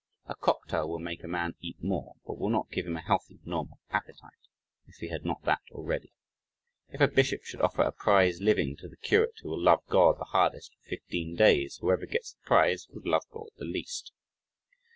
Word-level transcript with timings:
A 0.25 0.33
cocktail 0.33 0.89
will 0.89 0.97
make 0.97 1.23
a 1.23 1.27
man 1.27 1.53
eat 1.59 1.77
more, 1.79 2.15
but 2.25 2.39
will 2.39 2.49
not 2.49 2.71
give 2.71 2.87
him 2.87 2.97
a 2.97 3.03
healthy, 3.03 3.37
normal 3.45 3.77
appetite 3.91 4.33
(if 4.87 4.95
he 4.95 5.09
had 5.09 5.23
not 5.23 5.43
that 5.43 5.61
already). 5.69 6.11
If 6.89 7.01
a 7.01 7.07
bishop 7.07 7.43
should 7.43 7.61
offer 7.61 7.83
a 7.83 7.91
"prize 7.91 8.41
living" 8.41 8.75
to 8.77 8.87
the 8.87 8.97
curate 8.97 9.35
who 9.43 9.49
will 9.49 9.61
love 9.61 9.85
God 9.89 10.17
the 10.17 10.25
hardest 10.25 10.73
for 10.73 10.89
fifteen 10.89 11.35
days, 11.35 11.77
whoever 11.81 12.07
gets 12.07 12.33
the 12.33 12.41
prize 12.47 12.87
would 12.89 13.05
love 13.05 13.25
God 13.29 13.49
the 13.57 13.65
least. 13.65 14.11